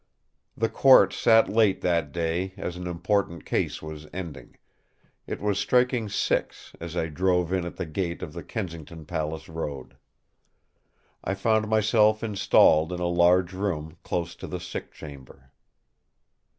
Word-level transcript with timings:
The 0.57 0.67
Court 0.67 1.13
sat 1.13 1.47
late 1.47 1.81
that 1.81 2.11
day 2.11 2.55
as 2.57 2.75
an 2.75 2.87
important 2.87 3.45
case 3.45 3.83
was 3.83 4.07
ending; 4.11 4.57
it 5.27 5.39
was 5.39 5.59
striking 5.59 6.09
six 6.09 6.73
as 6.79 6.97
I 6.97 7.05
drove 7.05 7.53
in 7.53 7.65
at 7.67 7.75
the 7.75 7.85
gate 7.85 8.23
of 8.23 8.33
the 8.33 8.41
Kensington 8.41 9.05
Palace 9.05 9.47
Road. 9.47 9.97
I 11.23 11.35
found 11.35 11.67
myself 11.67 12.23
installed 12.23 12.91
in 12.91 12.99
a 12.99 13.05
large 13.05 13.53
room 13.53 13.95
close 14.01 14.35
to 14.37 14.47
the 14.47 14.59
sick 14.59 14.91
chamber. 14.91 15.51